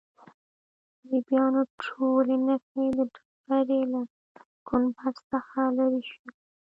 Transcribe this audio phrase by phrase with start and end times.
[0.03, 0.03] د
[0.99, 4.01] صلیبیانو ټولې نښې د ډبرې له
[4.67, 6.29] ګنبد څخه لیرې شوې.